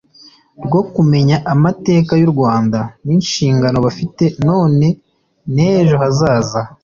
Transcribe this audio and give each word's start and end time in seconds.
Rwo 0.65 0.81
kumenya 0.93 1.37
amateka 1.53 2.11
y 2.21 2.23
u 2.27 2.29
rwanda 2.33 2.79
n 3.05 3.07
inshingano 3.17 3.77
bafite 3.85 4.23
none 4.47 4.87
n 5.53 5.55
ejo 5.73 5.95
hazaza 6.03 6.61